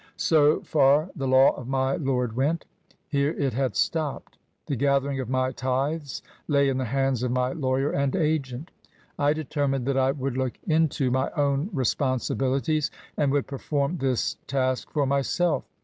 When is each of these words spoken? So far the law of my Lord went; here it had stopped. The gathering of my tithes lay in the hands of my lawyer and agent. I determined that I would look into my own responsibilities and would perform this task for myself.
So 0.17 0.61
far 0.61 1.11
the 1.15 1.27
law 1.27 1.51
of 1.51 1.67
my 1.67 1.95
Lord 1.95 2.35
went; 2.35 2.65
here 3.07 3.29
it 3.33 3.53
had 3.53 3.75
stopped. 3.75 4.39
The 4.65 4.75
gathering 4.75 5.19
of 5.19 5.29
my 5.29 5.51
tithes 5.51 6.23
lay 6.47 6.69
in 6.69 6.79
the 6.79 6.85
hands 6.85 7.21
of 7.21 7.29
my 7.29 7.51
lawyer 7.51 7.91
and 7.91 8.15
agent. 8.15 8.71
I 9.19 9.33
determined 9.33 9.85
that 9.85 9.97
I 9.97 10.11
would 10.11 10.37
look 10.37 10.57
into 10.65 11.11
my 11.11 11.29
own 11.37 11.69
responsibilities 11.71 12.89
and 13.15 13.31
would 13.31 13.45
perform 13.45 13.99
this 13.99 14.37
task 14.47 14.89
for 14.89 15.05
myself. 15.05 15.65